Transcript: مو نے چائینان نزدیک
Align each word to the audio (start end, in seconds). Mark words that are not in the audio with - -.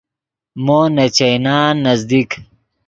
مو 0.63 0.79
نے 0.95 1.05
چائینان 1.17 1.73
نزدیک 1.85 2.29